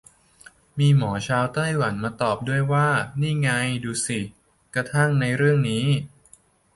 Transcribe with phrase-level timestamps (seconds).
[0.79, 2.87] มีหมอชาวไต้หวันมาตอบด้วยว่า
[3.21, 3.49] นี่ไง
[3.83, 4.19] ดูสิ
[4.75, 5.85] กระทั่งในเรื่องนี้